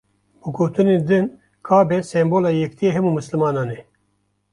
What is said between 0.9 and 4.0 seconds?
din Kabe sembola yekîtiya hemû misilmanan e.